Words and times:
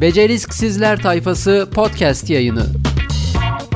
Beceriksizler 0.00 1.02
Tayfası 1.02 1.68
podcast 1.74 2.30
yayını. 2.30 2.66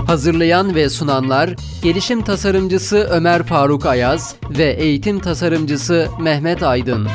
Hazırlayan 0.07 0.75
ve 0.75 0.89
sunanlar 0.89 1.55
gelişim 1.83 2.23
tasarımcısı 2.23 2.97
Ömer 2.97 3.43
Faruk 3.43 3.87
Ayaz 3.87 4.35
ve 4.51 4.73
eğitim 4.73 5.21
tasarımcısı 5.21 6.09
Mehmet 6.21 6.63
Aydın. 6.63 7.09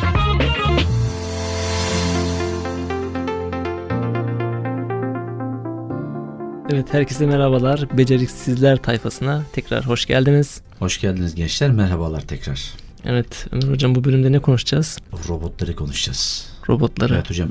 Evet 6.72 6.94
herkese 6.94 7.26
merhabalar. 7.26 7.98
Beceriksizler 7.98 8.78
tayfasına 8.78 9.44
tekrar 9.54 9.88
hoş 9.88 10.06
geldiniz. 10.06 10.62
Hoş 10.80 11.02
geldiniz 11.02 11.36
gençler. 11.36 11.72
Merhabalar 11.72 12.22
tekrar. 12.22 12.74
Evet 13.06 13.48
Ömer 13.52 13.74
hocam 13.74 13.96
bu 13.96 14.04
bölümde 14.04 14.32
ne 14.32 14.40
konuşacağız? 14.40 14.98
Robotları 15.30 15.76
konuşacağız. 15.76 16.50
Robotları. 16.70 17.14
Evet 17.14 17.30
hocam 17.30 17.50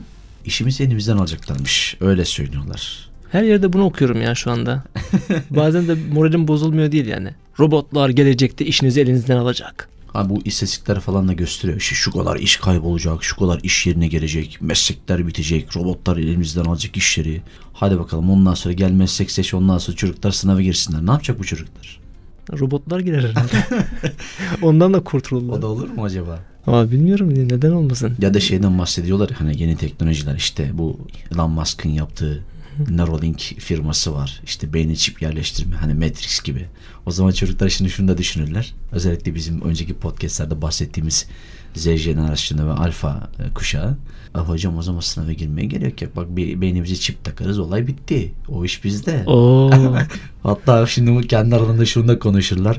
işimizi 0.49 0.85
elimizden 0.85 1.17
alacaklarmış. 1.17 1.96
Öyle 2.01 2.25
söylüyorlar. 2.25 3.09
Her 3.33 3.43
yerde 3.43 3.73
bunu 3.73 3.84
okuyorum 3.84 4.23
ya 4.23 4.34
şu 4.34 4.51
anda. 4.51 4.84
Bazen 5.51 5.89
de 5.89 5.97
moralim 6.12 6.48
bozulmuyor 6.48 6.93
değil 6.93 7.06
yani. 7.06 7.30
Robotlar 7.61 8.09
gelecekte 8.09 8.65
işinizi 8.65 9.01
elinizden 9.01 9.37
alacak. 9.37 9.89
Ha 10.12 10.30
bu 10.30 10.41
istatistikler 10.45 11.01
falan 11.01 11.29
da 11.29 11.33
gösteriyor. 11.33 11.80
İşte 11.80 11.95
şu 11.95 12.12
kadar 12.12 12.37
iş 12.37 12.56
kaybolacak, 12.56 13.25
şu 13.25 13.37
kadar 13.37 13.61
iş 13.62 13.87
yerine 13.87 14.06
gelecek, 14.09 14.59
meslekler 14.61 15.27
bitecek, 15.27 15.77
robotlar 15.77 16.16
elimizden 16.16 16.65
alacak 16.65 16.97
işleri. 16.97 17.42
Hadi 17.73 17.98
bakalım 17.98 18.30
ondan 18.30 18.55
sonra 18.55 18.75
gel 18.75 18.91
meslek 18.91 19.30
seç 19.30 19.55
ondan 19.55 19.78
sonra 19.78 19.97
çocuklar 19.97 20.30
sınava 20.30 20.62
girsinler. 20.62 21.06
Ne 21.06 21.11
yapacak 21.11 21.39
bu 21.39 21.45
çocuklar? 21.45 22.01
Robotlar 22.52 23.01
girer 23.01 23.23
herhalde. 23.23 23.66
Ondan 24.62 24.95
da 24.95 25.01
kurtulurlar. 25.01 25.59
O 25.59 25.62
da 25.62 25.66
olur 25.66 25.89
mu 25.89 26.05
acaba? 26.05 26.39
Ama 26.66 26.91
bilmiyorum 26.91 27.34
neden 27.48 27.70
olmasın. 27.70 28.15
Ya 28.20 28.34
da 28.34 28.41
şeyden 28.41 28.79
bahsediyorlar 28.79 29.30
hani 29.30 29.62
yeni 29.62 29.77
teknolojiler 29.77 30.37
işte 30.37 30.70
bu 30.75 30.98
Elon 31.34 31.51
Musk'ın 31.51 31.91
yaptığı 31.91 32.45
Neuralink 32.91 33.41
firması 33.41 34.15
var. 34.15 34.41
İşte 34.45 34.73
beyni 34.73 34.97
çip 34.97 35.22
yerleştirme 35.22 35.77
hani 35.77 35.95
Matrix 35.95 36.42
gibi. 36.42 36.67
O 37.06 37.11
zaman 37.11 37.33
çocuklar 37.33 37.69
şimdi 37.69 37.91
şunu 37.91 38.09
da 38.09 38.19
düşünürler. 38.19 38.75
Özellikle 38.92 39.34
bizim 39.34 39.61
önceki 39.61 39.94
podcastlerde 39.94 40.62
bahsettiğimiz 40.62 41.27
Z 41.74 41.97
jenerasyonu 41.97 42.66
ve 42.69 42.72
alfa 42.72 43.30
e, 43.38 43.55
kuşağı. 43.55 43.97
Ah 44.34 44.48
hocam 44.48 44.78
o 44.78 44.83
zaman 44.83 45.00
sınava 45.00 45.33
girmeye 45.33 45.66
gerek 45.66 46.02
yok. 46.02 46.16
Bak 46.16 46.28
be- 46.28 46.60
beynimize 46.60 46.97
çip 46.97 47.25
takarız 47.25 47.58
olay 47.58 47.86
bitti. 47.86 48.33
O 48.48 48.64
iş 48.64 48.84
bizde. 48.84 49.22
Oo. 49.27 49.70
Hatta 50.42 50.86
şimdi 50.86 51.27
kendi 51.28 51.55
aralarında 51.56 51.84
şunu 51.84 52.08
da 52.08 52.19
konuşurlar. 52.19 52.78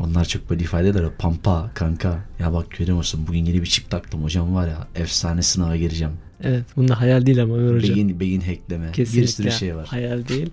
Onlar 0.00 0.24
çok 0.24 0.50
böyle 0.50 0.62
ifade 0.64 0.88
eder. 0.88 1.04
Pampa 1.18 1.70
kanka 1.74 2.18
ya 2.40 2.52
bak 2.52 2.70
görüyor 2.78 2.96
musun 2.96 3.24
bugün 3.28 3.44
yeni 3.44 3.60
bir 3.62 3.66
çip 3.66 3.90
taktım 3.90 4.22
hocam 4.24 4.54
var 4.54 4.68
ya 4.68 4.86
efsane 4.94 5.42
sınava 5.42 5.76
gireceğim. 5.76 6.12
evet 6.42 6.64
bunda 6.76 7.00
hayal 7.00 7.26
değil 7.26 7.42
ama 7.42 7.54
Ömer 7.56 7.74
hocam. 7.76 7.94
Beyin, 7.96 8.20
beyin 8.20 8.40
hackleme. 8.40 8.92
Kesinlikle 8.92 9.22
Bir 9.22 9.26
sürü 9.28 9.50
şey 9.50 9.76
var. 9.76 9.86
hayal 9.86 10.28
değil. 10.28 10.50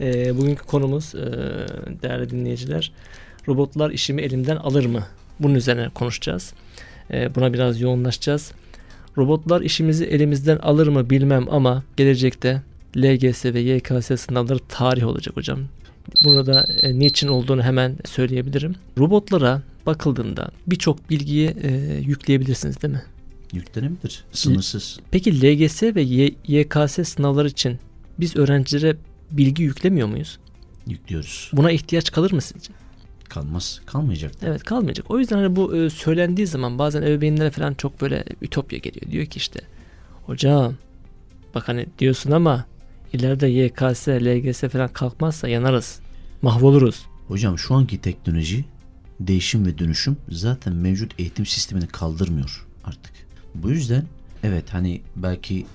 Ee, 0.00 0.36
bugünkü 0.36 0.62
konumuz 0.64 1.14
e, 1.14 1.18
değerli 2.02 2.30
dinleyiciler 2.30 2.92
robotlar 3.48 3.90
işimi 3.90 4.22
elimden 4.22 4.56
alır 4.56 4.86
mı? 4.86 5.02
Bunun 5.40 5.54
üzerine 5.54 5.88
konuşacağız. 5.88 6.52
Ee, 7.10 7.34
buna 7.34 7.52
biraz 7.52 7.80
yoğunlaşacağız. 7.80 8.52
Robotlar 9.18 9.60
işimizi 9.60 10.04
elimizden 10.04 10.56
alır 10.56 10.86
mı 10.86 11.10
bilmem 11.10 11.46
ama 11.50 11.82
gelecekte 11.96 12.62
LGS 12.96 13.44
ve 13.44 13.60
YKS 13.60 14.20
sınavları 14.20 14.58
tarih 14.68 15.06
olacak 15.06 15.36
hocam. 15.36 15.58
Burada 16.24 16.66
e, 16.82 16.98
niçin 16.98 17.28
olduğunu 17.28 17.62
hemen 17.62 17.96
söyleyebilirim. 18.04 18.74
Robotlara 18.98 19.62
bakıldığında 19.86 20.50
birçok 20.66 21.10
bilgiyi 21.10 21.54
e, 21.62 21.70
yükleyebilirsiniz 22.06 22.82
değil 22.82 22.94
mi? 22.94 23.02
Yüklenebilir. 23.52 24.24
Sınırsız. 24.32 24.98
Peki 25.10 25.42
LGS 25.42 25.82
ve 25.82 26.02
YKS 26.48 27.08
sınavları 27.08 27.48
için 27.48 27.78
biz 28.20 28.36
öğrencilere 28.36 28.96
bilgi 29.30 29.62
yüklemiyor 29.62 30.08
muyuz? 30.08 30.38
Yüklüyoruz. 30.86 31.50
Buna 31.52 31.70
ihtiyaç 31.70 32.12
kalır 32.12 32.32
mı 32.32 32.40
sizce? 32.40 32.72
Kalmaz. 33.34 33.80
Kalmayacak. 33.86 34.32
Evet 34.42 34.64
kalmayacak. 34.64 35.10
O 35.10 35.18
yüzden 35.18 35.36
hani 35.36 35.56
bu 35.56 35.76
e, 35.76 35.90
söylendiği 35.90 36.46
zaman 36.46 36.78
bazen 36.78 37.02
ebeveynlere 37.02 37.50
falan 37.50 37.74
çok 37.74 38.00
böyle 38.00 38.24
ütopya 38.42 38.78
geliyor. 38.78 39.12
Diyor 39.12 39.26
ki 39.26 39.36
işte 39.36 39.60
hocam 40.26 40.74
bak 41.54 41.68
hani 41.68 41.86
diyorsun 41.98 42.30
ama 42.30 42.66
ileride 43.12 43.46
YKS, 43.46 44.08
LGS 44.08 44.60
falan 44.60 44.88
kalkmazsa 44.88 45.48
yanarız. 45.48 46.00
Mahvoluruz. 46.42 47.06
Hocam 47.28 47.58
şu 47.58 47.74
anki 47.74 48.00
teknoloji 48.00 48.64
değişim 49.20 49.66
ve 49.66 49.78
dönüşüm 49.78 50.16
zaten 50.28 50.72
mevcut 50.74 51.20
eğitim 51.20 51.46
sistemini 51.46 51.86
kaldırmıyor 51.86 52.66
artık. 52.84 53.12
Bu 53.54 53.70
yüzden 53.70 54.04
evet 54.42 54.64
hani 54.74 55.00
belki 55.16 55.66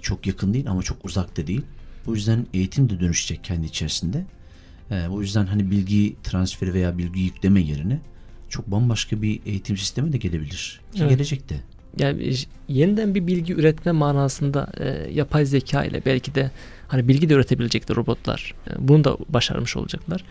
çok 0.00 0.26
yakın 0.26 0.54
değil 0.54 0.70
ama 0.70 0.82
çok 0.82 1.04
uzak 1.04 1.36
da 1.36 1.46
değil. 1.46 1.62
Bu 2.06 2.14
yüzden 2.14 2.46
eğitim 2.54 2.90
de 2.90 3.00
dönüşecek 3.00 3.44
kendi 3.44 3.66
içerisinde. 3.66 4.24
Ee, 4.90 5.06
bu 5.10 5.22
yüzden 5.22 5.46
hani 5.46 5.70
bilgi 5.70 6.16
transferi 6.22 6.74
veya 6.74 6.98
bilgi 6.98 7.20
yükleme 7.20 7.60
yerine 7.60 7.98
çok 8.48 8.70
bambaşka 8.70 9.22
bir 9.22 9.40
eğitim 9.46 9.76
sistemi 9.76 10.12
de 10.12 10.16
gelebilir. 10.18 10.80
Ki 10.94 10.98
Evet. 11.00 11.10
gelecek 11.10 11.48
de. 11.48 11.54
Yani 11.98 12.22
iş- 12.22 12.46
yeniden 12.68 13.14
bir 13.14 13.26
bilgi 13.26 13.52
üretme 13.54 13.92
manasında 13.92 14.72
e, 14.80 15.12
yapay 15.12 15.44
zeka 15.46 15.84
ile 15.84 16.02
belki 16.06 16.34
de 16.34 16.50
hani 16.88 17.08
bilgi 17.08 17.28
de 17.28 17.34
üretebilecektir 17.34 17.96
robotlar. 17.96 18.54
E, 18.70 18.88
bunu 18.88 19.04
da 19.04 19.16
başarmış 19.28 19.76
olacaklar. 19.76 20.24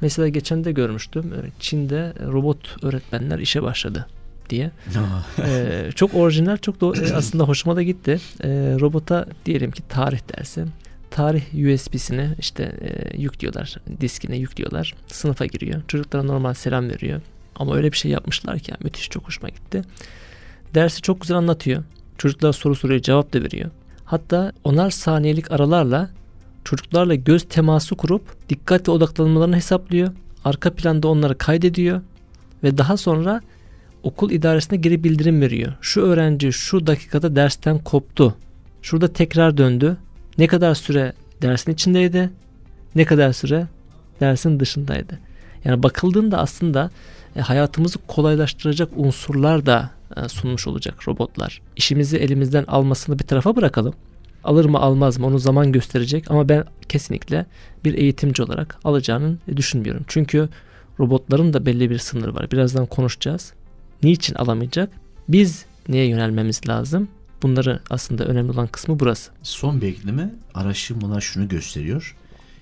Mesela 0.00 0.28
geçen 0.28 0.64
de 0.64 0.72
görmüştüm. 0.72 1.32
e, 1.34 1.50
Çin'de 1.60 2.12
robot 2.32 2.84
öğretmenler 2.84 3.38
işe 3.38 3.62
başladı 3.62 4.06
diye. 4.50 4.70
E, 5.38 5.88
çok 5.94 6.14
orijinal, 6.14 6.56
çok 6.56 6.80
da 6.80 6.86
e, 7.06 7.12
aslında 7.14 7.44
hoşuma 7.44 7.76
da 7.76 7.82
gitti. 7.82 8.20
E, 8.44 8.48
robota 8.80 9.26
diyelim 9.46 9.70
ki 9.70 9.82
tarih 9.88 10.20
dersi. 10.36 10.64
Tarih 11.16 11.74
USB'sini 11.74 12.30
işte 12.38 12.62
e, 12.80 13.16
yüklüyorlar, 13.16 13.76
diskine 14.00 14.36
yüklüyorlar. 14.36 14.94
Sınıfa 15.06 15.46
giriyor. 15.46 15.82
Çocuklara 15.88 16.22
normal 16.22 16.54
selam 16.54 16.90
veriyor. 16.90 17.20
Ama 17.54 17.76
öyle 17.76 17.92
bir 17.92 17.96
şey 17.96 18.10
yapmışlar 18.10 18.58
ki 18.58 18.70
yani 18.70 18.80
müthiş 18.84 19.10
çok 19.10 19.26
hoşuma 19.26 19.48
gitti. 19.48 19.82
Dersi 20.74 21.02
çok 21.02 21.20
güzel 21.20 21.36
anlatıyor. 21.36 21.84
Çocuklar 22.18 22.52
soru 22.52 22.74
soruyor, 22.74 23.02
cevap 23.02 23.32
da 23.32 23.42
veriyor. 23.42 23.70
Hatta 24.04 24.52
onar 24.64 24.90
saniyelik 24.90 25.50
aralarla 25.52 26.10
çocuklarla 26.64 27.14
göz 27.14 27.48
teması 27.48 27.94
kurup 27.94 28.48
dikkat 28.48 28.88
ve 28.88 28.92
odaklanmalarını 28.92 29.56
hesaplıyor. 29.56 30.12
Arka 30.44 30.74
planda 30.74 31.08
onları 31.08 31.38
kaydediyor 31.38 32.00
ve 32.62 32.78
daha 32.78 32.96
sonra 32.96 33.40
okul 34.02 34.30
idaresine 34.30 34.78
geri 34.78 35.04
bildirim 35.04 35.40
veriyor. 35.40 35.72
Şu 35.80 36.00
öğrenci 36.00 36.52
şu 36.52 36.86
dakikada 36.86 37.36
dersten 37.36 37.78
koptu. 37.78 38.34
Şurada 38.82 39.12
tekrar 39.12 39.56
döndü. 39.56 39.96
Ne 40.38 40.46
kadar 40.46 40.74
süre 40.74 41.12
dersin 41.42 41.72
içindeydi? 41.72 42.30
Ne 42.94 43.04
kadar 43.04 43.32
süre 43.32 43.66
dersin 44.20 44.60
dışındaydı? 44.60 45.18
Yani 45.64 45.82
bakıldığında 45.82 46.38
aslında 46.38 46.90
e, 47.36 47.40
hayatımızı 47.40 47.98
kolaylaştıracak 48.06 48.88
unsurlar 48.96 49.66
da 49.66 49.90
e, 50.16 50.28
sunmuş 50.28 50.66
olacak 50.66 51.08
robotlar. 51.08 51.60
İşimizi 51.76 52.16
elimizden 52.16 52.64
almasını 52.64 53.18
bir 53.18 53.24
tarafa 53.24 53.56
bırakalım. 53.56 53.94
Alır 54.44 54.64
mı 54.64 54.78
almaz 54.78 55.18
mı 55.18 55.26
onu 55.26 55.38
zaman 55.38 55.72
gösterecek 55.72 56.30
ama 56.30 56.48
ben 56.48 56.64
kesinlikle 56.88 57.46
bir 57.84 57.94
eğitimci 57.94 58.42
olarak 58.42 58.78
alacağını 58.84 59.36
düşünmüyorum. 59.56 60.04
Çünkü 60.08 60.48
robotların 61.00 61.52
da 61.52 61.66
belli 61.66 61.90
bir 61.90 61.98
sınırı 61.98 62.34
var. 62.34 62.50
Birazdan 62.50 62.86
konuşacağız. 62.86 63.52
Niçin 64.02 64.34
alamayacak? 64.34 64.90
Biz 65.28 65.64
neye 65.88 66.06
yönelmemiz 66.06 66.60
lazım? 66.68 67.08
Bunları 67.46 67.80
aslında 67.90 68.24
önemli 68.24 68.52
olan 68.52 68.66
kısmı 68.66 69.00
burası. 69.00 69.30
Son 69.42 69.80
bir 69.80 69.98
araştırmalar 70.54 71.20
şunu 71.20 71.48
gösteriyor. 71.48 72.16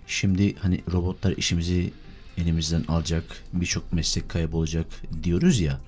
Şimdi 0.07 0.57
hani 0.57 0.81
robotlar 0.93 1.33
işimizi 1.37 1.93
elimizden 2.39 2.85
alacak, 2.89 3.25
birçok 3.53 3.93
meslek 3.93 4.29
kaybolacak 4.29 4.87
diyoruz 5.23 5.61
ya. 5.61 5.81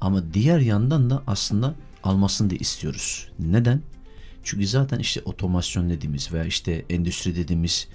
Ama 0.00 0.34
diğer 0.34 0.58
yandan 0.58 1.10
da 1.10 1.22
aslında 1.26 1.74
almasını 2.02 2.50
da 2.50 2.54
istiyoruz. 2.54 3.28
Neden? 3.38 3.82
Çünkü 4.44 4.66
zaten 4.66 4.98
işte 4.98 5.20
otomasyon 5.24 5.90
dediğimiz 5.90 6.32
veya 6.32 6.44
işte 6.44 6.84
endüstri 6.90 7.36
dediğimiz 7.36 7.88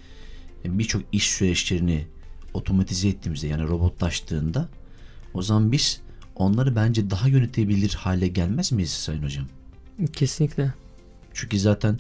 birçok 0.66 1.02
iş 1.12 1.32
süreçlerini 1.32 2.08
otomatize 2.54 3.08
ettiğimizde 3.08 3.48
yani 3.48 3.64
robotlaştığında 3.64 4.70
o 5.34 5.42
zaman 5.42 5.72
biz 5.72 6.02
onları 6.36 6.76
bence 6.76 7.10
daha 7.10 7.28
yönetebilir 7.28 7.94
hale 7.94 8.28
gelmez 8.28 8.72
miyiz 8.72 8.92
Sayın 8.92 9.24
Hocam? 9.24 9.46
Kesinlikle. 10.14 10.74
Çünkü 11.34 11.60
zaten 11.60 12.00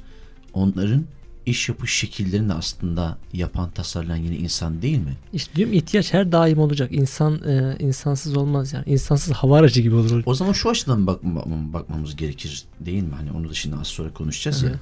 onların 0.53 1.05
iş 1.45 1.69
yapış 1.69 1.93
şekillerini 1.93 2.53
aslında 2.53 3.17
yapan, 3.33 3.69
tasarlayan 3.69 4.17
yine 4.17 4.35
insan 4.37 4.81
değil 4.81 4.97
mi? 4.97 5.17
İşte 5.33 5.55
diyorum 5.55 5.73
ihtiyaç 5.73 6.13
her 6.13 6.31
daim 6.31 6.59
olacak. 6.59 6.91
İnsan 6.91 7.43
e, 7.47 7.77
insansız 7.79 8.37
olmaz 8.37 8.73
yani. 8.73 8.83
İnsansız 8.87 9.33
hava 9.33 9.57
aracı 9.57 9.81
gibi 9.81 9.95
olur. 9.95 10.23
O 10.25 10.33
zaman 10.35 10.53
şu 10.53 10.69
açıdan 10.69 11.07
bak, 11.07 11.23
bakmamız 11.73 12.15
gerekir 12.15 12.63
değil 12.79 13.03
mi? 13.03 13.13
Hani 13.15 13.31
onu 13.31 13.49
da 13.49 13.53
şimdi 13.53 13.75
az 13.75 13.87
sonra 13.87 14.13
konuşacağız 14.13 14.63
hı. 14.63 14.65
ya. 14.65 14.79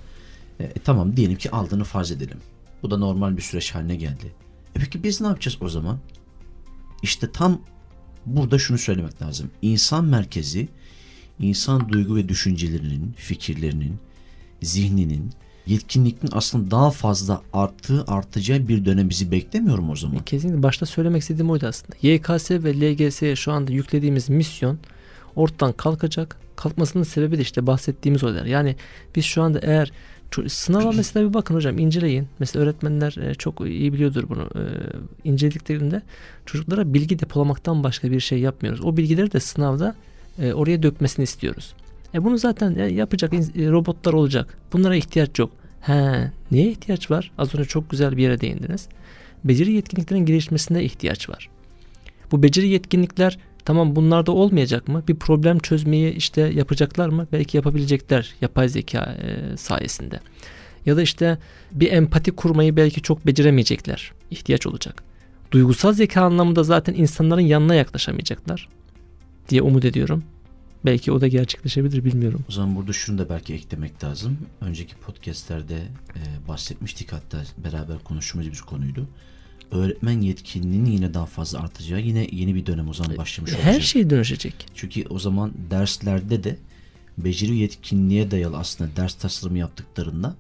E, 0.60 0.74
tamam 0.74 1.18
diyelim 1.18 1.38
ki 1.38 1.52
aldığını 1.52 1.84
farz 1.84 2.12
edelim. 2.12 2.38
Bu 2.84 2.92
da 2.92 2.98
normal 2.98 3.38
bir 3.38 3.42
süreç 3.42 3.76
haline 3.76 3.96
geldi. 3.96 4.34
E 4.76 4.80
peki 4.80 5.04
biz 5.04 5.22
ne 5.22 5.28
yapacağız 5.28 5.58
o 5.62 5.70
zaman? 5.70 6.00
İşte 7.04 7.32
tam 7.32 7.62
burada 8.26 8.60
şunu 8.60 8.78
söylemek 8.78 9.22
lazım. 9.22 9.52
İnsan 9.62 10.06
merkezi, 10.06 10.70
insan 11.40 11.90
duygu 11.90 12.16
ve 12.16 12.30
düşüncelerinin, 12.30 13.14
fikirlerinin, 13.18 13.96
zihninin 14.62 15.32
yetkinliklerin 15.68 16.34
aslında 16.36 16.72
daha 16.72 16.92
fazla 16.92 17.42
arttığı 17.54 18.04
artacağı 18.08 18.68
bir 18.68 18.86
dönem 18.86 19.10
bizi 19.10 19.32
beklemiyor 19.32 19.80
mu 19.80 19.92
o 19.92 19.96
zaman? 19.96 20.20
Kesinlikle 20.20 20.64
başta 20.64 20.86
söylemek 20.86 21.22
istediğim 21.22 21.50
oydu 21.50 21.68
aslında. 21.68 21.96
YKS 22.02 22.52
ve 22.52 22.74
LGS'ye 22.74 23.36
şu 23.36 23.52
anda 23.52 23.72
yüklediğimiz 23.72 24.30
misyon 24.30 24.80
ortadan 25.36 25.74
kalkacak. 25.74 26.38
Kalkmasının 26.56 27.04
sebebi 27.04 27.38
de 27.38 27.42
işte 27.42 27.68
bahsettiğimiz 27.68 28.24
olaylar. 28.24 28.46
Yani 28.46 28.76
biz 29.16 29.26
şu 29.26 29.42
anda 29.42 29.60
eğer 29.60 29.92
sınava 30.48 30.92
mesela 30.96 31.30
bir 31.30 31.34
bakın 31.34 31.56
hocam 31.56 31.80
inceleyin. 31.80 32.28
Mesela 32.40 32.64
öğretmenler 32.64 33.16
e, 33.22 33.36
çok 33.36 33.62
iyi 33.62 33.94
biliyordur 33.94 34.30
bunu. 34.30 34.42
E, 34.56 34.64
incelediklerinde 35.24 36.02
çocuklara 36.46 36.94
bilgi 36.94 37.20
depolamaktan 37.20 37.84
başka 37.84 38.12
bir 38.12 38.20
şey 38.20 38.40
yapmıyoruz. 38.40 38.82
O 38.86 38.98
bilgileri 38.98 39.32
de 39.32 39.40
sınavda 39.40 39.96
e, 40.40 40.54
oraya 40.54 40.84
dökmesini 40.84 41.24
istiyoruz. 41.24 41.74
E 42.14 42.24
bunu 42.24 42.38
zaten 42.38 42.90
yapacak 42.90 43.34
robotlar 43.58 44.14
olacak. 44.14 44.58
Bunlara 44.74 44.96
ihtiyaç 44.96 45.40
yok. 45.40 45.52
He, 45.82 46.32
neye 46.52 46.72
ihtiyaç 46.72 47.12
var? 47.12 47.32
Az 47.38 47.56
önce 47.56 47.66
çok 47.66 47.90
güzel 47.90 48.18
bir 48.18 48.24
yere 48.24 48.42
değindiniz. 48.42 48.88
Beceri 49.44 49.72
yetkinliklerinin 49.72 50.26
gelişmesine 50.26 50.84
ihtiyaç 50.84 51.30
var. 51.30 51.50
Bu 52.32 52.44
beceri 52.44 52.68
yetkinlikler 52.68 53.38
tamam 53.66 53.96
bunlarda 53.96 54.32
olmayacak 54.32 54.88
mı? 54.88 55.04
Bir 55.08 55.16
problem 55.16 55.60
çözmeyi 55.60 56.14
işte 56.14 56.42
yapacaklar 56.42 57.10
mı? 57.10 57.28
Belki 57.32 57.58
yapabilecekler 57.58 58.36
yapay 58.42 58.70
zeka 58.70 59.16
e, 59.24 59.58
sayesinde. 59.58 60.20
Ya 60.86 60.98
da 60.98 61.02
işte 61.02 61.38
bir 61.72 61.92
empati 61.92 62.32
kurmayı 62.32 62.76
belki 62.76 63.02
çok 63.02 63.26
beceremeyecekler. 63.26 64.12
İhtiyaç 64.32 64.68
olacak. 64.68 65.04
Duygusal 65.52 65.94
zeka 65.94 66.22
anlamında 66.22 66.64
zaten 66.64 66.94
insanların 66.94 67.42
yanına 67.42 67.76
yaklaşamayacaklar 67.76 68.68
diye 69.52 69.62
umut 69.62 69.86
ediyorum. 69.86 70.24
Belki 70.86 71.12
o 71.12 71.22
da 71.22 71.28
gerçekleşebilir 71.28 72.06
bilmiyorum. 72.06 72.46
O 72.50 72.52
zaman 72.52 72.76
burada 72.76 72.94
şunu 72.94 73.18
da 73.18 73.30
belki 73.30 73.54
eklemek 73.54 74.04
lazım. 74.04 74.38
Önceki 74.62 74.96
podcastlerde 74.96 75.78
e, 76.16 76.48
bahsetmiştik 76.48 77.14
hatta 77.14 77.44
beraber 77.58 78.00
konuştuğumuz 78.04 78.52
bir 78.52 78.58
konuydu. 78.58 79.08
Öğretmen 79.72 80.22
yetkinliğinin 80.22 80.92
yine 80.92 81.14
daha 81.14 81.26
fazla 81.26 81.60
artacağı 81.60 82.02
yine 82.02 82.28
yeni 82.32 82.56
bir 82.56 82.66
dönem 82.66 82.90
o 82.90 82.94
zaman 82.94 83.18
başlamış 83.18 83.52
olacak. 83.52 83.66
Her 83.66 83.82
şey 83.82 84.10
dönüşecek. 84.10 84.54
Çünkü 84.76 85.06
o 85.10 85.20
zaman 85.20 85.52
derslerde 85.72 86.44
de 86.44 86.58
beceri 87.18 87.56
yetkinliğe 87.56 88.32
dayalı 88.32 88.58
aslında 88.58 88.96
ders 88.96 89.14
tasarımı 89.14 89.58
yaptıklarında 89.58 90.36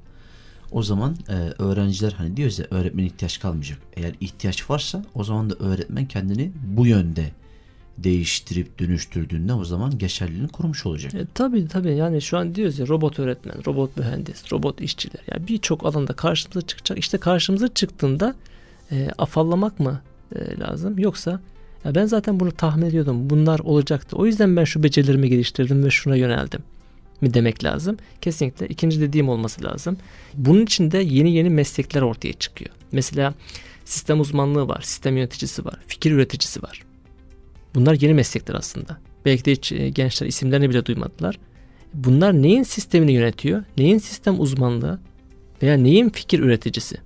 o 0.71 0.83
zaman 0.83 1.17
e, 1.29 1.33
öğrenciler 1.63 2.11
hani 2.11 2.37
diyoruz 2.37 2.59
ya 2.59 2.65
öğretmen 2.71 3.03
ihtiyaç 3.03 3.39
kalmayacak. 3.39 3.79
Eğer 3.93 4.13
ihtiyaç 4.19 4.69
varsa 4.69 5.05
o 5.15 5.23
zaman 5.23 5.49
da 5.49 5.55
öğretmen 5.55 6.05
kendini 6.05 6.51
bu 6.63 6.87
yönde 6.87 7.31
değiştirip 8.03 8.79
dönüştürdüğünde 8.79 9.53
o 9.53 9.65
zaman 9.65 9.97
geçerliliğini 9.97 10.47
korumuş 10.47 10.85
olacak. 10.85 11.13
E, 11.13 11.25
tabii 11.33 11.67
tabii 11.67 11.95
yani 11.95 12.21
şu 12.21 12.37
an 12.37 12.55
diyoruz 12.55 12.79
ya 12.79 12.87
robot 12.87 13.19
öğretmen, 13.19 13.55
robot 13.67 13.97
mühendis, 13.97 14.51
robot 14.51 14.81
işçiler. 14.81 15.21
Yani 15.31 15.47
birçok 15.47 15.85
alanda 15.85 16.13
karşımıza 16.13 16.61
çıkacak. 16.61 16.97
İşte 16.97 17.17
karşımıza 17.17 17.67
çıktığında 17.67 18.35
e, 18.91 19.09
afallamak 19.17 19.79
mı 19.79 20.01
e, 20.35 20.59
lazım 20.59 20.99
yoksa 20.99 21.39
ya 21.85 21.95
ben 21.95 22.05
zaten 22.05 22.39
bunu 22.39 22.51
tahmin 22.51 22.85
ediyordum. 22.85 23.29
Bunlar 23.29 23.59
olacaktı. 23.59 24.17
O 24.17 24.25
yüzden 24.25 24.55
ben 24.55 24.63
şu 24.63 24.83
becerilerimi 24.83 25.29
geliştirdim 25.29 25.83
ve 25.83 25.89
şuna 25.89 26.15
yöneldim 26.15 26.61
mi 27.21 27.33
demek 27.33 27.63
lazım. 27.63 27.97
Kesinlikle 28.21 28.67
ikinci 28.67 29.01
dediğim 29.01 29.29
olması 29.29 29.63
lazım. 29.63 29.97
Bunun 30.33 30.61
için 30.61 30.91
de 30.91 30.97
yeni 30.97 31.31
yeni 31.31 31.49
meslekler 31.49 32.01
ortaya 32.01 32.33
çıkıyor. 32.33 32.71
Mesela 32.91 33.33
sistem 33.85 34.19
uzmanlığı 34.19 34.67
var, 34.67 34.81
sistem 34.81 35.17
yöneticisi 35.17 35.65
var, 35.65 35.79
fikir 35.87 36.11
üreticisi 36.11 36.63
var. 36.63 36.90
Bunlar 37.75 38.01
yeni 38.01 38.13
meslekler 38.13 38.55
aslında. 38.55 38.97
Belki 39.25 39.45
de 39.45 39.51
hiç 39.51 39.71
e, 39.71 39.89
gençler 39.89 40.27
isimlerini 40.27 40.69
bile 40.69 40.85
duymadılar. 40.85 41.39
Bunlar 41.93 42.33
neyin 42.33 42.63
sistemini 42.63 43.11
yönetiyor? 43.11 43.63
Neyin 43.77 43.97
sistem 43.97 44.39
uzmanlığı? 44.39 44.99
Veya 45.63 45.77
neyin 45.77 46.09
fikir 46.09 46.39
üreticisi? 46.39 46.97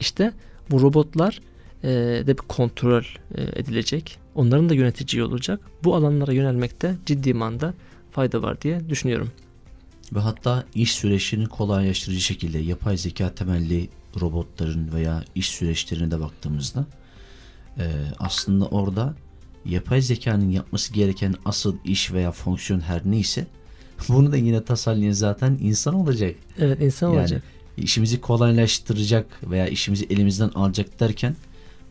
İşte 0.00 0.32
bu 0.70 0.80
robotlar 0.80 1.40
e, 1.82 1.88
de 2.26 2.28
bir 2.28 2.42
kontrol 2.42 3.02
e, 3.34 3.42
edilecek. 3.42 4.18
Onların 4.34 4.68
da 4.68 4.74
yönetici 4.74 5.22
olacak. 5.22 5.60
Bu 5.84 5.94
alanlara 5.94 6.32
yönelmekte 6.32 6.96
ciddi 7.06 7.34
manda 7.34 7.74
fayda 8.10 8.42
var 8.42 8.60
diye 8.60 8.88
düşünüyorum. 8.88 9.30
Ve 10.12 10.20
hatta 10.20 10.64
iş 10.74 10.92
süreçlerini 10.92 11.46
kolaylaştırıcı 11.46 12.20
şekilde 12.20 12.58
yapay 12.58 12.96
zeka 12.96 13.34
temelli 13.34 13.88
robotların 14.20 14.92
veya 14.92 15.24
iş 15.34 15.48
süreçlerine 15.48 16.10
de 16.10 16.20
baktığımızda 16.20 16.86
e, 17.78 17.84
aslında 18.18 18.66
orada 18.66 19.14
yapay 19.64 20.00
zekanın 20.00 20.50
yapması 20.50 20.92
gereken 20.92 21.34
asıl 21.44 21.76
iş 21.84 22.12
veya 22.12 22.32
fonksiyon 22.32 22.80
her 22.80 23.00
neyse 23.04 23.46
bunu 24.08 24.32
da 24.32 24.36
yine 24.36 24.64
tasarlayan 24.64 25.12
zaten 25.12 25.58
insan 25.60 25.94
olacak. 25.94 26.34
Evet 26.58 26.80
insan 26.80 27.08
yani 27.08 27.20
olacak. 27.20 27.42
İşimizi 27.76 28.20
kolaylaştıracak 28.20 29.50
veya 29.50 29.68
işimizi 29.68 30.06
elimizden 30.10 30.48
alacak 30.48 31.00
derken 31.00 31.36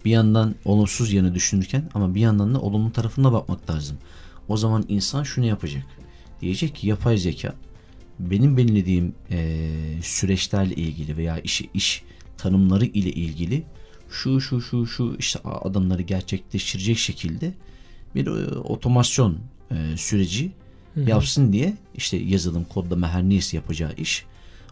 bir 0.06 0.12
yandan 0.12 0.56
olumsuz 0.66 1.14
yanı 1.14 1.36
düşünürken 1.36 1.90
ama 1.94 2.16
bir 2.16 2.22
yandan 2.22 2.56
da 2.56 2.62
olumlu 2.62 2.92
tarafına 2.92 3.34
bakmak 3.34 3.70
lazım. 3.70 3.98
O 4.48 4.58
zaman 4.58 4.86
insan 4.88 5.24
şunu 5.24 5.46
yapacak. 5.46 5.84
Diyecek 6.42 6.76
ki 6.76 6.88
yapay 6.88 7.18
zeka 7.18 7.56
benim 8.20 8.58
belirlediğim 8.58 9.14
e, 9.32 9.68
süreçlerle 10.04 10.76
ilgili 10.76 11.18
veya 11.18 11.40
iş, 11.40 11.62
iş 11.74 12.04
tanımları 12.38 12.86
ile 12.86 13.12
ilgili 13.12 13.64
şu 14.12 14.42
şu 14.42 14.62
şu 14.62 14.88
şu 14.88 15.16
işte 15.20 15.40
adımları 15.40 16.02
gerçekleştirecek 16.02 16.98
şekilde 16.98 17.54
bir 18.16 18.28
e, 18.28 18.60
otomasyon 18.60 19.38
e, 19.72 19.98
süreci 19.98 20.52
Hı-hı. 20.94 21.10
yapsın 21.10 21.54
diye 21.54 21.74
işte 21.96 22.18
yazılım 22.18 22.64
kodlama 22.64 23.10
her 23.10 23.24
neyse 23.24 23.58
yapacağı 23.58 23.94
iş 23.94 24.26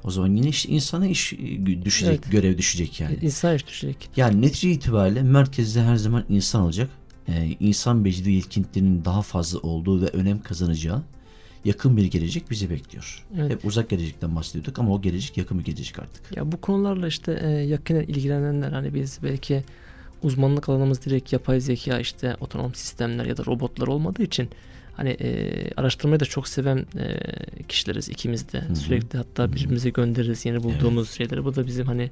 o 0.03 0.11
zaman 0.11 0.35
yine 0.35 0.47
işte 0.47 0.69
insana 0.69 1.07
iş 1.07 1.33
e, 1.33 1.65
düşecek, 1.85 2.19
evet. 2.23 2.31
görev 2.31 2.57
düşecek 2.57 2.99
yani. 2.99 3.17
İnsan 3.21 3.55
iş 3.55 3.67
düşecek. 3.67 4.09
Yani 4.15 4.41
netice 4.41 4.71
itibariyle 4.71 5.23
merkezde 5.23 5.81
her 5.81 5.95
zaman 5.95 6.25
insan 6.29 6.61
olacak. 6.61 6.89
Ee, 7.27 7.55
insan 7.59 8.05
beceri 8.05 8.33
yetkinliklerinin 8.33 9.05
daha 9.05 9.21
fazla 9.21 9.59
olduğu 9.59 10.01
ve 10.01 10.05
önem 10.05 10.41
kazanacağı 10.41 11.03
yakın 11.65 11.97
bir 11.97 12.05
gelecek 12.05 12.51
bizi 12.51 12.69
bekliyor. 12.69 13.25
Evet. 13.37 13.51
Hep 13.51 13.65
uzak 13.65 13.89
gelecekten 13.89 14.35
bahsediyorduk 14.35 14.79
ama 14.79 14.93
o 14.93 15.01
gelecek 15.01 15.37
yakın 15.37 15.59
bir 15.59 15.63
gelecek 15.65 15.99
artık. 15.99 16.37
Ya 16.37 16.51
bu 16.51 16.61
konularla 16.61 17.07
işte 17.07 17.39
e, 17.43 17.49
yakinen 17.49 18.01
ilgilenenler 18.01 18.71
hani 18.71 18.93
biz 18.93 19.19
belki 19.23 19.63
uzmanlık 20.23 20.69
alanımız 20.69 21.05
direkt 21.05 21.33
yapay 21.33 21.59
zeka 21.59 21.99
işte 21.99 22.35
otonom 22.39 22.75
sistemler 22.75 23.25
ya 23.25 23.37
da 23.37 23.45
robotlar 23.45 23.87
olmadığı 23.87 24.23
için 24.23 24.49
hani 24.99 25.09
e, 25.09 25.51
araştırmayı 25.77 26.19
da 26.19 26.25
çok 26.25 26.47
seven 26.47 26.77
e, 26.77 27.19
kişileriz 27.63 28.09
ikimiz 28.09 28.53
de. 28.53 28.61
Hı-hı. 28.61 28.75
Sürekli 28.75 29.17
hatta 29.17 29.53
birbirimize 29.53 29.89
göndeririz 29.89 30.45
yeni 30.45 30.63
bulduğumuz 30.63 31.07
evet. 31.07 31.17
şeyleri. 31.17 31.45
Bu 31.45 31.55
da 31.55 31.67
bizim 31.67 31.85
hani 31.85 32.11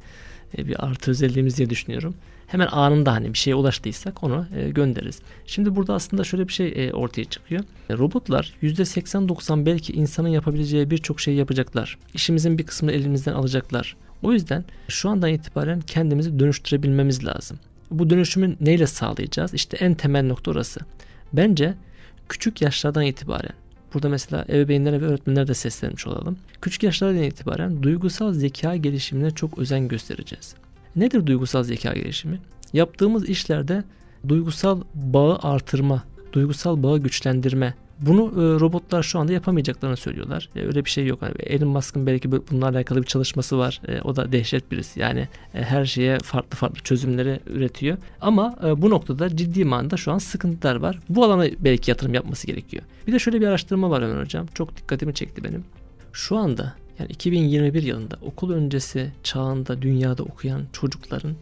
e, 0.58 0.68
bir 0.68 0.86
artı 0.86 1.12
özelliğimiz 1.12 1.58
diye 1.58 1.70
düşünüyorum. 1.70 2.16
Hemen 2.48 2.68
anında 2.68 3.14
hani 3.14 3.34
bir 3.34 3.38
şeye 3.38 3.56
ulaştıysak 3.56 4.24
onu 4.24 4.46
e, 4.56 4.70
göndeririz. 4.70 5.20
Şimdi 5.46 5.76
burada 5.76 5.94
aslında 5.94 6.24
şöyle 6.24 6.48
bir 6.48 6.54
şey 6.54 6.74
e, 6.76 6.94
ortaya 6.94 7.26
çıkıyor. 7.26 7.64
E, 7.90 7.94
robotlar 7.94 8.54
%80-90 8.64 9.66
belki 9.66 9.94
insanın 9.94 10.28
yapabileceği 10.28 10.92
birçok 10.92 11.22
şey 11.22 11.34
yapacaklar. 11.34 11.98
İşimizin 12.14 12.58
bir 12.58 12.66
kısmını 12.66 12.92
elimizden 12.92 13.34
alacaklar. 13.34 13.96
O 14.24 14.34
yüzden 14.34 14.66
şu 14.88 15.10
andan 15.10 15.30
itibaren 15.30 15.82
kendimizi 15.82 16.40
dönüştürebilmemiz 16.40 17.26
lazım. 17.26 17.60
Bu 17.92 18.10
dönüşümü 18.10 18.56
neyle 18.62 18.88
sağlayacağız? 18.88 19.54
İşte 19.54 19.78
en 19.78 19.94
temel 19.94 20.26
nokta 20.26 20.52
orası. 20.52 20.80
Bence 21.34 21.74
küçük 22.30 22.62
yaşlardan 22.62 23.04
itibaren 23.04 23.54
burada 23.94 24.10
mesela 24.10 24.46
ebeveynlere 24.50 25.02
ve 25.02 25.06
öğretmenlere 25.06 25.48
de 25.48 25.54
seslenmiş 25.54 26.08
olalım. 26.08 26.38
Küçük 26.62 26.84
yaşlardan 26.84 27.24
itibaren 27.24 27.84
duygusal 27.84 28.34
zeka 28.34 28.76
gelişimine 28.76 29.32
çok 29.32 29.58
özen 29.58 29.88
göstereceğiz. 29.88 30.56
Nedir 30.96 31.26
duygusal 31.26 31.64
zeka 31.64 31.94
gelişimi? 31.94 32.40
Yaptığımız 32.74 33.30
işlerde 33.30 33.84
duygusal 34.28 34.82
bağı 34.94 35.40
artırma, 35.42 36.04
duygusal 36.34 36.84
bağı 36.84 37.00
güçlendirme, 37.00 37.74
bunu 38.00 38.22
e, 38.22 38.60
robotlar 38.60 39.04
şu 39.04 39.20
anda 39.20 39.34
yapamayacaklarını 39.34 39.98
söylüyorlar. 39.98 40.50
E, 40.56 40.62
öyle 40.62 40.86
bir 40.86 40.90
şey 40.90 41.06
yok. 41.06 41.22
Yani 41.22 41.36
Elon 41.40 41.70
Musk'ın 41.70 42.08
belki 42.08 42.32
bununla 42.32 42.68
alakalı 42.68 43.02
bir 43.02 43.08
çalışması 43.08 43.58
var. 43.58 43.82
E, 43.88 44.02
o 44.02 44.16
da 44.16 44.32
dehşet 44.32 44.72
birisi. 44.72 45.00
Yani 45.00 45.28
her 45.52 45.86
şeye 45.86 46.20
farklı 46.20 46.58
farklı 46.58 46.80
çözümleri 46.80 47.40
üretiyor. 47.48 47.98
Ama 48.22 48.56
bu 48.78 48.90
noktada 48.90 49.36
ciddi 49.36 49.66
manada 49.66 49.98
şu 49.98 50.12
an 50.12 50.18
sıkıntılar 50.18 50.76
var. 50.76 51.00
Bu 51.10 51.24
alana 51.24 51.46
belki 51.60 51.92
yatırım 51.92 52.14
yapması 52.14 52.48
gerekiyor. 52.48 52.84
Bir 53.08 53.14
de 53.14 53.20
şöyle 53.20 53.42
bir 53.42 53.48
araştırma 53.48 53.90
var 53.90 54.02
Ömer 54.02 54.22
Hocam. 54.22 54.46
Çok 54.54 54.78
dikkatimi 54.78 55.14
çekti 55.14 55.44
benim. 55.44 55.64
Şu 56.14 56.38
anda 56.38 56.74
yani 57.00 57.12
2021 57.12 57.84
yılında 57.84 58.16
okul 58.22 58.52
öncesi 58.52 59.12
çağında 59.24 59.82
dünyada 59.82 60.24
okuyan 60.24 60.64
çocukların 60.74 61.36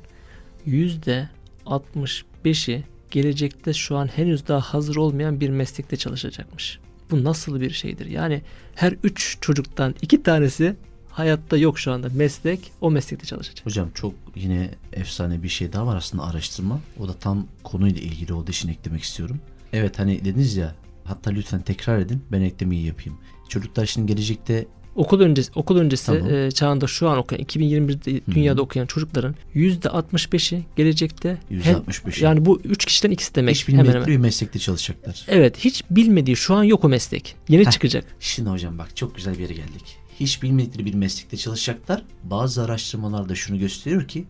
%65'i 0.68 2.84
gelecekte 3.12 3.74
şu 3.74 3.98
an 3.98 4.08
henüz 4.08 4.48
daha 4.48 4.62
hazır 4.62 4.96
olmayan 4.96 5.40
bir 5.40 5.50
meslekte 5.50 5.98
çalışacakmış. 5.98 6.80
Bu 7.12 7.24
nasıl 7.24 7.62
bir 7.62 7.70
şeydir? 7.70 8.06
Yani 8.06 8.42
her 8.76 8.94
üç 9.04 9.38
çocuktan 9.42 9.96
iki 10.02 10.24
tanesi 10.24 10.76
hayatta 11.10 11.58
yok 11.58 11.80
şu 11.80 11.92
anda 11.92 12.08
meslek 12.14 12.72
o 12.82 12.92
meslekte 12.92 13.26
çalışacak. 13.26 13.66
Hocam 13.66 13.90
çok 13.94 14.14
yine 14.36 14.70
efsane 14.94 15.44
bir 15.44 15.50
şey 15.50 15.74
daha 15.74 15.88
var 15.88 15.96
aslında 15.96 16.24
araştırma. 16.24 16.80
O 17.00 17.08
da 17.08 17.14
tam 17.14 17.48
konuyla 17.64 18.02
ilgili 18.02 18.34
olduğu 18.34 18.52
için 18.52 18.70
eklemek 18.70 19.04
istiyorum. 19.04 19.40
Evet 19.74 20.00
hani 20.00 20.26
dediniz 20.26 20.56
ya 20.56 20.76
hatta 21.04 21.32
lütfen 21.32 21.62
tekrar 21.62 22.00
edin 22.00 22.24
ben 22.32 22.42
eklemeyi 22.42 22.86
yapayım. 22.86 23.20
Çocuklar 23.50 23.86
şimdi 23.86 24.14
gelecekte 24.14 24.68
okul 24.96 25.20
öncesi 25.20 25.52
okul 25.56 25.78
öncesi 25.78 26.06
Tamam. 26.06 26.34
e, 26.34 26.52
çağında 26.52 26.88
şu 26.88 27.10
an 27.10 27.18
okuyan 27.18 27.44
2021'de 27.44 28.22
dünyada 28.36 28.62
okuyan 28.62 28.86
çocukların 28.86 29.36
%65'i 29.56 30.64
gelecekte 30.76 31.38
hem- 31.50 31.76
%65. 31.76 32.24
yani 32.24 32.46
bu 32.46 32.62
üç 32.64 32.86
kişiden 32.86 33.12
ikisi 33.12 33.36
demek 33.36 33.56
Hiç 33.56 33.68
hemen 33.68 33.86
hemen. 33.86 34.08
bir 34.08 34.18
meslekte 34.18 34.60
çalışacaklar. 34.60 35.26
Evet 35.28 35.58
hiç 35.58 35.84
bilmediği 35.90 36.36
şu 36.36 36.56
an 36.56 36.64
yok 36.64 36.84
o 36.84 36.90
meslek. 36.90 37.36
Yeni 37.50 37.66
Heh. 37.66 37.72
çıkacak. 37.72 38.06
Şimdi 38.20 38.50
hocam 38.50 38.78
bak 38.78 38.96
çok 38.96 39.16
güzel 39.16 39.34
bir 39.34 39.40
yere 39.40 39.54
geldik. 39.54 39.98
Hiç 40.20 40.44
bilmedikleri 40.44 40.86
bir 40.86 40.94
meslekte 40.94 41.38
çalışacaklar. 41.38 42.02
Bazı 42.24 42.64
araştırmalar 42.64 43.30
da 43.30 43.36
şunu 43.36 43.60
gösteriyor 43.60 44.08
ki 44.08 44.26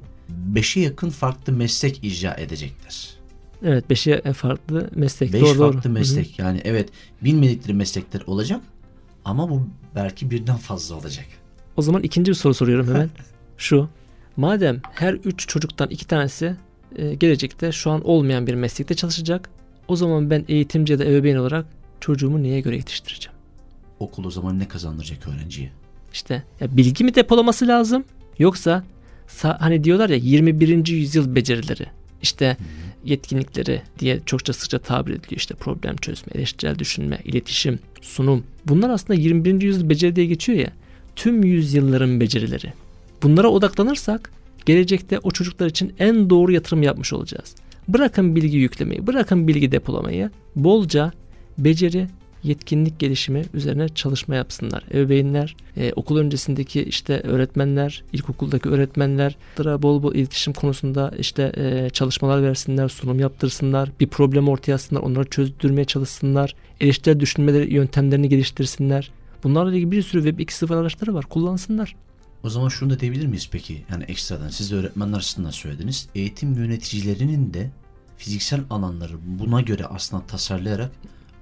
5'e 0.53 0.81
yakın 0.81 1.09
farklı 1.09 1.53
meslek 1.53 2.03
icra 2.03 2.33
edecekler. 2.33 3.09
Evet 3.65 3.89
beşe 3.89 4.33
farklı 4.33 4.89
meslek. 4.95 5.33
5 5.33 5.41
doğru, 5.41 5.57
doğru. 5.59 5.71
farklı 5.71 5.89
hı. 5.89 5.93
meslek. 5.93 6.39
Yani 6.39 6.61
evet 6.63 6.89
bilmedikleri 7.21 7.73
meslekler 7.73 8.21
olacak 8.27 8.61
ama 9.25 9.49
bu 9.49 9.67
belki 9.95 10.31
birden 10.31 10.57
fazla 10.57 10.95
olacak. 10.95 11.25
O 11.77 11.81
zaman 11.81 12.03
ikinci 12.03 12.29
bir 12.29 12.35
soru 12.35 12.53
soruyorum 12.53 12.87
hemen. 12.87 13.09
Şu. 13.57 13.89
Madem 14.37 14.81
her 14.91 15.13
üç 15.13 15.47
çocuktan 15.47 15.89
iki 15.89 16.07
tanesi 16.07 16.55
e, 16.95 17.15
gelecekte 17.15 17.71
şu 17.71 17.91
an 17.91 18.01
olmayan 18.07 18.47
bir 18.47 18.53
meslekte 18.53 18.95
çalışacak. 18.95 19.49
O 19.87 19.95
zaman 19.95 20.29
ben 20.29 20.45
eğitimci 20.47 20.93
ya 20.93 20.99
da 20.99 21.05
ebeveyn 21.05 21.35
olarak 21.35 21.65
çocuğumu 21.99 22.43
neye 22.43 22.59
göre 22.61 22.75
yetiştireceğim? 22.75 23.37
Okul 23.99 24.23
o 24.25 24.31
zaman 24.31 24.59
ne 24.59 24.67
kazandıracak 24.67 25.27
öğrenciye? 25.27 25.71
İşte 26.13 26.43
ya 26.59 26.77
bilgi 26.77 27.03
mi 27.03 27.15
depolaması 27.15 27.67
lazım 27.67 28.03
yoksa 28.39 28.83
sa- 29.27 29.57
hani 29.59 29.83
diyorlar 29.83 30.09
ya 30.09 30.15
21. 30.15 30.87
yüzyıl 30.87 31.35
becerileri 31.35 31.85
işte 32.21 32.57
yetkinlikleri 33.05 33.81
diye 33.99 34.19
çokça 34.25 34.53
sıkça 34.53 34.79
tabir 34.79 35.11
ediliyor 35.11 35.37
işte 35.37 35.55
problem 35.55 35.95
çözme, 35.95 36.31
eleştirel 36.35 36.79
düşünme, 36.79 37.19
iletişim, 37.25 37.79
sunum. 38.01 38.43
Bunlar 38.65 38.89
aslında 38.89 39.13
21. 39.13 39.61
yüzyıl 39.61 39.89
beceri 39.89 40.15
diye 40.15 40.25
geçiyor 40.25 40.59
ya. 40.59 40.71
Tüm 41.15 41.43
yüzyılların 41.43 42.19
becerileri. 42.19 42.73
Bunlara 43.23 43.47
odaklanırsak 43.47 44.31
gelecekte 44.65 45.19
o 45.19 45.31
çocuklar 45.31 45.67
için 45.67 45.93
en 45.99 46.29
doğru 46.29 46.51
yatırım 46.51 46.83
yapmış 46.83 47.13
olacağız. 47.13 47.55
Bırakın 47.87 48.35
bilgi 48.35 48.57
yüklemeyi, 48.57 49.07
bırakın 49.07 49.47
bilgi 49.47 49.71
depolamayı. 49.71 50.29
Bolca 50.55 51.11
beceri, 51.57 52.07
yetkinlik 52.45 52.99
gelişimi 52.99 53.45
üzerine 53.53 53.89
çalışma 53.89 54.35
yapsınlar. 54.35 54.83
Ebeveynler, 54.91 55.55
e, 55.77 55.93
okul 55.93 56.17
öncesindeki 56.17 56.83
işte 56.83 57.19
öğretmenler, 57.19 58.03
ilkokuldaki 58.13 58.69
öğretmenler 58.69 59.37
bol 59.57 60.03
bol 60.03 60.13
iletişim 60.15 60.53
konusunda 60.53 61.11
işte 61.19 61.51
e, 61.57 61.89
çalışmalar 61.89 62.43
versinler, 62.43 62.89
sunum 62.89 63.19
yaptırsınlar, 63.19 63.89
bir 63.99 64.07
problem 64.07 64.47
ortaya 64.49 64.73
atsınlar, 64.73 65.01
onları 65.01 65.29
çözdürmeye 65.29 65.85
çalışsınlar, 65.85 66.55
eleştirel 66.79 67.19
düşünmeleri 67.19 67.73
yöntemlerini 67.73 68.29
geliştirsinler. 68.29 69.11
Bunlarla 69.43 69.75
ilgili 69.75 69.91
bir 69.91 70.01
sürü 70.01 70.23
Web 70.23 70.39
2.0 70.39 70.75
araçları 70.75 71.13
var. 71.13 71.25
Kullansınlar. 71.25 71.95
O 72.43 72.49
zaman 72.49 72.69
şunu 72.69 72.89
da 72.89 72.99
diyebilir 72.99 73.25
miyiz 73.25 73.49
peki? 73.51 73.85
Yani 73.91 74.03
ekstradan 74.03 74.49
siz 74.49 74.71
de 74.71 74.75
öğretmenler 74.75 75.17
açısından 75.17 75.49
söylediniz. 75.49 76.09
Eğitim 76.15 76.53
yöneticilerinin 76.53 77.53
de 77.53 77.69
fiziksel 78.17 78.61
alanları 78.69 79.13
buna 79.25 79.61
göre 79.61 79.85
aslında 79.85 80.25
tasarlayarak 80.25 80.91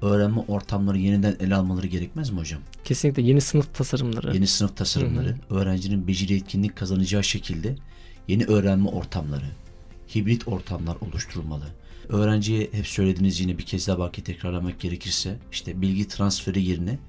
öğrenme 0.03 0.39
ortamları 0.47 0.97
yeniden 0.97 1.35
ele 1.39 1.55
almaları 1.55 1.87
gerekmez 1.87 2.29
mi 2.29 2.39
hocam? 2.39 2.61
Kesinlikle 2.83 3.21
yeni 3.21 3.41
sınıf 3.41 3.75
tasarımları. 3.75 4.33
Yeni 4.33 4.47
sınıf 4.47 4.77
tasarımları, 4.77 5.35
öğrencinin 5.49 6.07
beceri 6.07 6.35
etkinlik 6.35 6.75
kazanacağı 6.75 7.23
şekilde 7.23 7.75
yeni 8.27 8.45
öğrenme 8.45 8.89
ortamları, 8.89 9.45
hibrit 10.15 10.47
ortamlar 10.47 10.95
oluşturulmalı. 10.95 11.65
Öğrenciye 12.09 12.69
hep 12.71 12.87
söylediğiniz 12.87 13.39
yine 13.39 13.57
bir 13.57 13.63
kez 13.63 13.87
daha 13.87 13.99
belki 13.99 14.23
tekrarlamak 14.23 14.79
gerekirse 14.79 15.39
işte 15.51 15.81
bilgi 15.81 16.07
transferi 16.07 16.63
yerine 16.63 16.99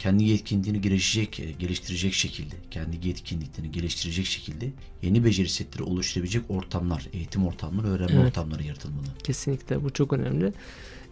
kendi 0.00 0.24
yetkinliğini 0.24 0.80
geliştirecek, 0.80 1.58
geliştirecek 1.58 2.12
şekilde, 2.14 2.54
kendi 2.70 3.08
yetkinliklerini 3.08 3.72
geliştirecek 3.72 4.26
şekilde 4.26 4.68
yeni 5.02 5.24
beceri 5.24 5.48
setleri 5.48 5.82
oluşturabilecek 5.82 6.42
ortamlar, 6.48 7.06
eğitim 7.12 7.46
ortamları, 7.46 7.86
öğrenme 7.86 8.12
Evet. 8.14 8.26
ortamları 8.26 8.62
yaratılmalı. 8.62 9.06
Kesinlikle 9.24 9.84
bu 9.84 9.90
çok 9.90 10.12
önemli. 10.12 10.52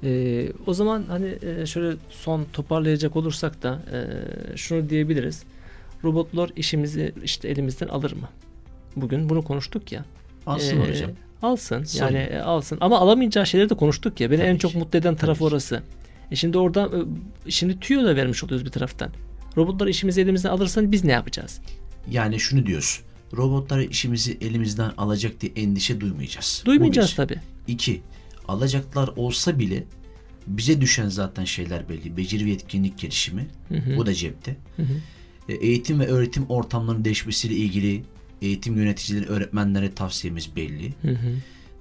Ee, 0.04 0.52
o 0.66 0.74
zaman 0.74 1.04
hani 1.08 1.38
e, 1.42 1.66
şöyle 1.66 1.96
son 2.10 2.46
toparlayacak 2.52 3.16
olursak 3.16 3.62
da 3.62 3.82
e, 3.92 4.56
şunu 4.56 4.90
diyebiliriz. 4.90 5.42
Robotlar 6.04 6.50
işimizi 6.56 7.12
işte 7.24 7.48
elimizden 7.48 7.88
alır 7.88 8.12
mı? 8.12 8.28
Bugün 8.96 9.28
bunu 9.28 9.44
konuştuk 9.44 9.92
ya. 9.92 10.04
Alsın 10.46 10.80
Ee, 10.80 10.90
hocam. 10.90 11.10
Alsın. 11.42 11.84
Sayın. 11.84 12.14
Yani 12.14 12.18
e, 12.26 12.38
alsın. 12.38 12.78
Ama 12.80 12.98
alamayacağı 12.98 13.46
şeyleri 13.46 13.70
de 13.70 13.74
konuştuk 13.74 14.20
ya. 14.20 14.30
Beni 14.30 14.38
Tabii 14.38 14.48
en 14.48 14.54
ki. 14.54 14.60
çok 14.60 14.74
mutlu 14.74 14.98
eden 14.98 15.16
taraf 15.16 15.38
Tabii 15.38 15.48
ki. 15.50 15.54
E 16.30 16.36
şimdi 16.36 16.58
oradan 16.58 17.08
e, 17.46 17.50
şimdi 17.50 17.80
tüyo 17.80 18.04
da 18.04 18.16
vermiş 18.16 18.44
oluyoruz 18.44 18.66
bir 18.66 18.70
taraftan. 18.70 19.10
Robotlar 19.56 19.86
işimizi 19.86 20.20
elimizden 20.20 20.50
alırsa 20.50 20.92
biz 20.92 21.04
ne 21.04 21.12
yapacağız? 21.12 21.60
Yani 22.10 22.40
şunu 22.40 22.66
diyoruz. 22.66 23.00
Robotlar 23.36 23.80
işimizi 23.80 24.38
elimizden 24.40 24.92
alacak 24.98 25.40
diye 25.40 25.52
endişe 25.56 26.00
duymayacağız. 26.00 26.62
Duymayacağız 26.66 27.10
bir. 27.10 27.16
tabii. 27.16 27.40
İki, 27.66 28.02
alacaklar 28.48 29.10
olsa 29.16 29.58
bile 29.58 29.84
bize 30.46 30.80
düşen 30.80 31.08
zaten 31.08 31.44
şeyler 31.44 31.88
belli. 31.88 32.16
Beceri 32.16 32.44
ve 32.46 32.50
yetkinlik 32.50 32.98
gelişimi. 32.98 33.46
Hı 33.68 33.74
hı. 33.74 33.96
Bu 33.96 34.06
da 34.06 34.14
cepte. 34.14 34.56
Hı 34.76 34.82
hı. 34.82 34.92
E, 35.48 35.54
Eğitim 35.54 36.00
ve 36.00 36.06
öğretim 36.06 36.46
ortamlarının 36.48 37.04
değişmesiyle 37.04 37.54
ilgili 37.54 38.02
eğitim 38.42 38.76
yöneticileri, 38.76 39.26
öğretmenlere 39.26 39.94
tavsiyemiz 39.94 40.56
belli. 40.56 40.94
Hı 41.02 41.10
hı. 41.10 41.34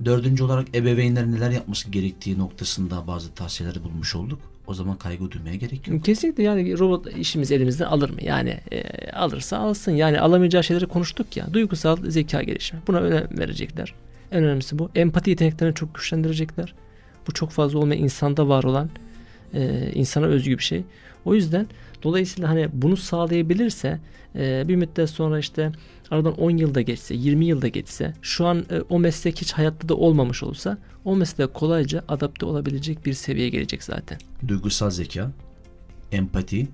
Dördüncü 0.06 0.44
olarak 0.44 0.75
ebeveynler 0.75 1.32
neler 1.32 1.51
yapması 1.51 1.89
gerektiği 1.89 2.39
noktasında 2.39 3.08
bazı 3.08 3.34
tavsiyeleri 3.34 3.84
bulmuş 3.84 4.16
olduk. 4.16 4.39
O 4.68 4.74
zaman 4.74 4.98
kaygı 4.98 5.32
duymaya 5.32 5.56
gerek 5.56 5.88
yok. 5.88 6.06
Kesinlikle 6.06 6.44
yani 6.44 6.80
robot 6.80 7.18
işimizi 7.18 7.56
elimizden 7.56 7.86
alır 7.86 8.10
mı? 8.10 8.18
Yani 8.22 8.60
e, 8.72 9.12
alırsa 9.12 9.58
alsın. 9.58 9.92
Yani 9.92 10.20
alamayacağı 10.20 10.63
şeyleri 10.63 10.86
konuştuk 10.86 11.38
ya. 11.38 11.54
Duygusal 11.54 11.98
zeka 12.10 12.44
gelişimi. 12.44 12.82
Buna 12.88 13.00
önem 13.00 13.27
verecekler. 13.38 13.94
En 14.32 14.44
önemlisi 14.44 14.80
bu. 14.80 14.89
Empati 14.96 15.30
yeteneklerini 15.30 15.75
çok 15.75 15.96
güçlendirecekler. 15.96 16.74
Bu 17.27 17.32
çok 17.32 17.50
fazla 17.50 17.80
olmayan 17.80 18.04
insanda 18.04 18.48
var 18.48 18.63
olan 18.63 18.89
e, 19.54 19.92
insana 19.96 20.25
özgü 20.25 20.58
bir 20.58 20.63
şey. 20.63 20.84
O 21.25 21.36
yüzden 21.36 21.68
dolayısıyla 22.04 22.50
hani 22.50 22.70
bunu 22.74 22.98
sağlayabilirse 22.98 24.00
e, 24.36 24.68
bir 24.68 24.75
müddet 24.75 25.10
sonra 25.10 25.39
işte 25.39 25.72
aradan 26.12 26.39
10 26.39 26.51
yılda 26.58 26.82
geçse 26.82 27.16
20 27.16 27.46
yılda 27.46 27.68
geçse 27.68 28.13
şu 28.22 28.46
an 28.46 28.66
e, 28.72 28.82
o 28.89 29.00
meslek 29.00 29.42
hiç 29.42 29.54
hayatta 29.54 29.89
da 29.89 29.96
olmamış 29.96 30.44
olsa 30.44 30.77
o 31.06 31.16
mesleğe 31.16 31.48
kolayca 31.48 32.04
adapte 32.08 32.46
olabilecek 32.46 33.06
bir 33.06 33.13
seviyeye 33.13 33.50
gelecek 33.50 33.84
zaten. 33.84 34.18
Duygusal 34.48 34.89
zeka, 34.89 35.32
empati, 36.12 36.68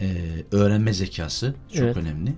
e, 0.00 0.06
öğrenme 0.52 0.92
zekası 0.92 1.54
çok 1.72 1.82
Evet. 1.84 1.96
önemli. 1.96 2.32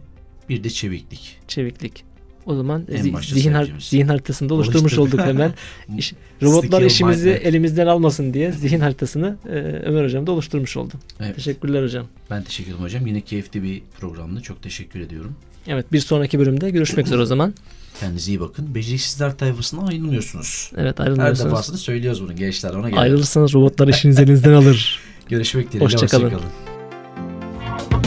Bir 0.49 0.65
de 0.65 0.71
çeviklik. 0.71 1.39
çeviklik. 1.49 2.05
O 2.47 2.55
zaman 2.55 2.83
zi- 2.89 3.35
zihin, 3.35 3.53
har- 3.53 3.81
zihin 3.91 4.07
haritasında 4.09 4.55
oluşturmuş 4.55 4.99
Oluşturduk. 4.99 5.15
olduk 5.25 5.27
hemen. 5.35 5.53
İş- 5.99 6.13
robotlar 6.43 6.79
Skill 6.79 6.87
işimizi 6.91 7.29
mindset. 7.29 7.47
elimizden 7.47 7.87
almasın 7.87 8.35
diye 8.35 8.53
zihin 8.53 8.81
haritasını 8.81 9.37
e, 9.47 9.51
Ömer 9.85 10.05
Hocam 10.05 10.27
da 10.27 10.33
oluşturmuş 10.33 10.77
oldu. 10.77 10.95
Evet. 11.21 11.37
Teşekkürler 11.37 11.83
hocam. 11.83 12.07
Ben 12.31 12.43
teşekkür 12.43 12.71
ederim 12.71 12.85
hocam. 12.85 13.07
Yine 13.07 13.21
keyifli 13.21 13.63
bir 13.63 13.83
programdı. 14.01 14.41
Çok 14.43 14.63
teşekkür 14.63 15.01
ediyorum. 15.01 15.35
Evet 15.67 15.93
bir 15.93 16.01
sonraki 16.01 16.39
bölümde 16.39 16.71
görüşmek 16.71 17.07
üzere 17.07 17.21
o 17.21 17.25
zaman. 17.27 17.55
Kendinize 18.01 18.31
iyi 18.33 18.41
bakın. 18.41 18.75
Beceriksizler 18.75 19.37
tayfasına 19.39 19.87
ayrılmıyorsunuz. 19.87 20.73
Evet 20.77 20.99
Her 20.99 21.05
ayrılmıyorsunuz. 21.05 21.51
defasında 21.51 21.77
söylüyoruz 21.79 22.23
bunu 22.23 22.37
gençler 22.37 22.75
ona 22.75 22.91
göre. 22.91 23.01
Ayrılırsanız 23.01 23.55
robotlar 23.55 23.89
işinizi 23.89 24.23
elinizden 24.23 24.53
alır. 24.53 25.01
Görüşmek 25.29 25.69
dileğiyle. 25.73 25.85
Hoşça 25.85 26.07
kalın. 26.07 26.25
Hoşçakalın. 26.25 26.51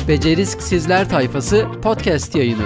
Beceriksizler 0.08 1.10
Tayfası 1.10 1.65
podcast 1.84 2.36
yayını. 2.36 2.63